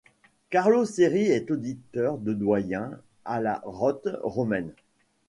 Carlo 0.49 0.83
Cerri 0.85 1.25
est 1.25 1.51
auditeur 1.51 2.15
et 2.25 2.33
doyen 2.33 2.89
à 3.23 3.39
la 3.39 3.61
Rote 3.65 4.07
romaine. 4.23 4.73